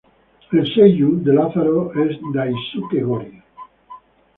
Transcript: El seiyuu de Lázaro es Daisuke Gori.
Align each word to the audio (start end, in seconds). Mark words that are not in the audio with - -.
El 0.51 0.65
seiyuu 0.69 1.19
de 1.27 1.37
Lázaro 1.39 1.85
es 2.07 2.19
Daisuke 2.33 3.09
Gori. 3.13 3.33